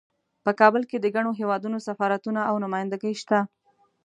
[0.45, 3.39] په کابل کې د ګڼو هیوادونو سفارتونه او نمایندګۍ شته